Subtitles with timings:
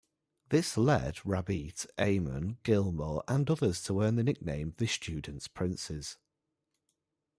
[0.49, 6.17] This led Rabbitte, Eamon Gilmore and others to earn the nickname "The Student Princes".